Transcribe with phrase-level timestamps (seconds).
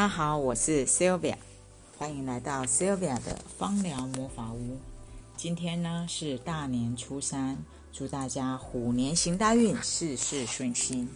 [0.00, 1.36] 大家好，我是 Sylvia，
[1.98, 4.78] 欢迎来到 Sylvia 的芳疗魔法屋。
[5.36, 7.58] 今天呢是大年初三，
[7.92, 11.06] 祝大家虎年行大运，事事顺心。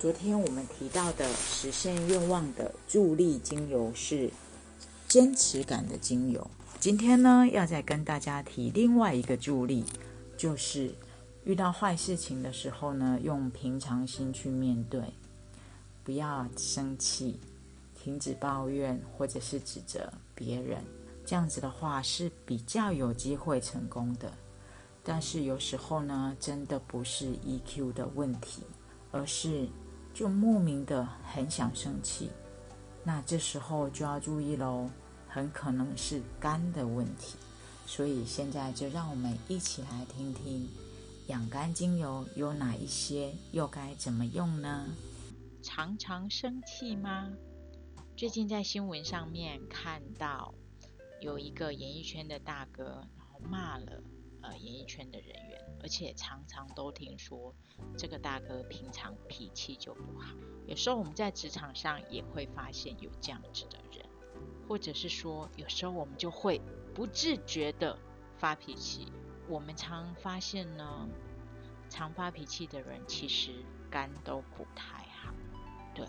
[0.00, 4.32] 昨天我们提到的实现愿望的助力精油是
[5.06, 6.50] 坚持感的精油。
[6.80, 9.84] 今天呢要再跟大家提另外一个助力，
[10.34, 10.94] 就是
[11.44, 15.02] 遇到坏事情的时候呢，用平常心去面对，
[16.02, 17.38] 不要生气。
[18.08, 20.82] 停止抱怨或者是指责别人，
[21.26, 24.32] 这样子的话是比较有机会成功的。
[25.04, 28.62] 但是有时候呢，真的不是 EQ 的问题，
[29.10, 29.68] 而是
[30.14, 32.30] 就莫名的很想生气。
[33.04, 34.88] 那这时候就要注意喽，
[35.28, 37.36] 很可能是肝的问题。
[37.84, 40.66] 所以现在就让我们一起来听听
[41.26, 44.86] 养肝精油有哪一些，又该怎么用呢？
[45.62, 47.28] 常常生气吗？
[48.18, 50.52] 最近在新闻上面看到
[51.20, 54.02] 有一个演艺圈的大哥，然后骂了
[54.42, 57.54] 呃演艺圈的人员，而且常常都听说
[57.96, 60.34] 这个大哥平常脾气就不好。
[60.66, 64.04] 有时候我们在职场上也会发现有这样子的人，
[64.66, 66.60] 或者是说有时候我们就会
[66.92, 67.96] 不自觉的
[68.36, 69.06] 发脾气。
[69.48, 71.08] 我们常发现呢，
[71.88, 73.52] 常发脾气的人其实
[73.88, 75.32] 肝都不太好，
[75.94, 76.04] 对。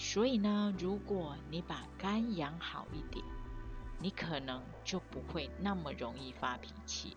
[0.00, 3.24] 所以呢，如果你把肝养好一点，
[3.98, 7.16] 你可能就不会那么容易发脾气。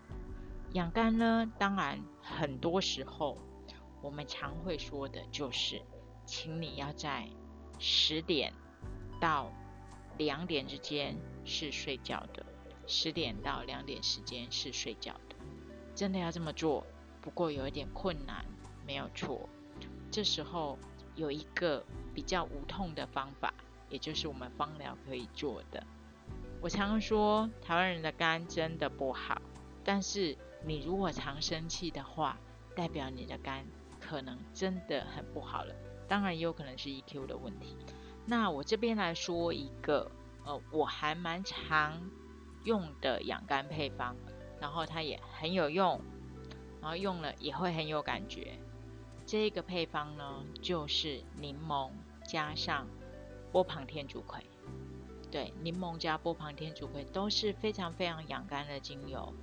[0.73, 3.37] 养肝呢，当然很多时候
[4.01, 5.79] 我们常会说的就是，
[6.25, 7.29] 请你要在
[7.77, 8.51] 十点
[9.19, 9.51] 到
[10.17, 11.15] 两点之间
[11.45, 12.43] 是睡觉的，
[12.87, 15.35] 十点到两点时间是睡觉的，
[15.93, 16.83] 真的要这么做。
[17.21, 18.43] 不过有一点困难，
[18.87, 19.47] 没有错。
[20.09, 20.79] 这时候。
[21.15, 21.83] 有一个
[22.13, 23.53] 比较无痛的方法，
[23.89, 25.83] 也就是我们芳疗可以做的。
[26.61, 29.41] 我常常说，台湾人的肝真的不好，
[29.83, 32.37] 但是你如果常生气的话，
[32.75, 33.65] 代表你的肝
[33.99, 35.73] 可能真的很不好了。
[36.07, 37.75] 当然也有可能是 EQ 的问题。
[38.25, 40.11] 那我这边来说一个，
[40.45, 41.99] 呃，我还蛮常
[42.63, 44.15] 用的养肝配方，
[44.59, 45.99] 然后它也很有用，
[46.79, 48.59] 然后用了也会很有感觉。
[49.31, 51.89] 这个配方呢，就是柠檬
[52.27, 52.85] 加上
[53.49, 54.45] 波旁天竺葵。
[55.31, 59.33] 对，柠檬加波旁天竺葵都是非常非常养肝的精油。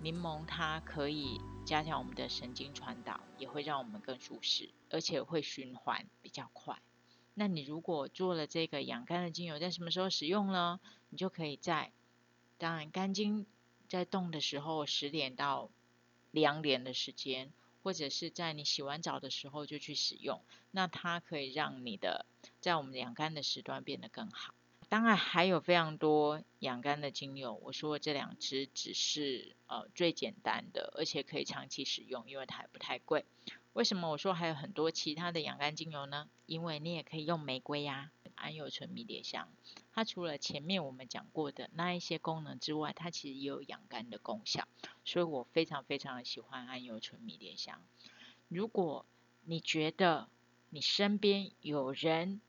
[0.00, 6.80] 柠檬它可以加强我们的神经传导，也会让我们更舒适，而且会循环比较快。
[7.34, 10.80] 那你如果做了这个养肝的精油，在什么时候使用呢？
[11.10, 11.92] 你就可以在，
[12.56, 13.44] 当然肝经
[13.86, 15.68] 在动的时候，十点到
[16.30, 17.52] 两点的时间。
[17.86, 20.42] 或者是在你洗完澡的时候就去使用，
[20.72, 22.26] 那它可以让你的
[22.60, 24.54] 在我们养肝的时段变得更好。
[24.88, 33.24] 当然还有非常多养肝的精油，我说这两支只是呃最简单的，而且可以长期使用，因为它还不太贵。
[33.72, 36.28] 为什么我说还有很多其他的养肝精油呢？
[36.46, 38.10] 因为你也可以用玫瑰呀。
[38.36, 39.48] 桉油醇迷迭香，
[39.92, 44.68] 它除了前面我们讲过的那一些功能之外，它其实也有养肝的功效，
[45.04, 47.82] 所以我非常非常的喜欢桉油醇迷迭香。
[48.48, 49.06] 如果
[49.42, 50.28] 你觉得
[50.70, 52.40] 你身边有人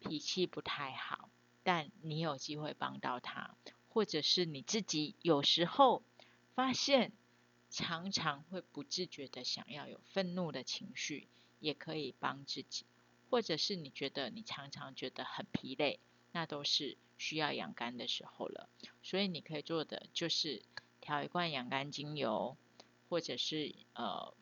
[0.00, 1.30] 脾气不太好，
[1.62, 3.56] 但你有机会帮到他，
[3.88, 6.02] 或者是你自己有时候
[6.54, 7.12] 发现
[7.70, 11.28] 常常会不自觉的想要有愤怒的情绪，
[11.60, 12.84] 也可以帮自己。
[13.30, 16.00] 或者是你觉得你常常觉得很疲累，
[16.32, 18.68] 那都是需要养肝的时候了。
[19.02, 20.62] 所以你可以做的就是
[21.00, 22.56] 调一罐养肝精油，
[23.08, 24.34] 或者是呃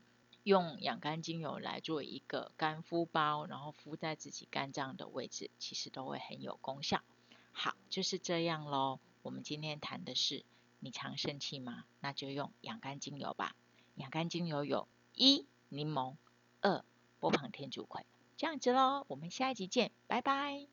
[0.42, 7.02] 用养肝精油来做一个干敷包，然后敷在自己肝脏的位置，其实都会很有功效。
[7.52, 9.00] 好，就是这样喽。
[9.22, 10.44] 我们今天谈的是
[10.80, 11.84] 你常生气吗？
[12.00, 13.56] 那就用养肝精油吧。
[13.94, 16.16] 养肝精油有一柠檬，
[16.60, 16.84] 二
[17.20, 18.04] 波旁天竺葵。
[18.36, 20.66] 这样子喽，我们下一集见，拜拜。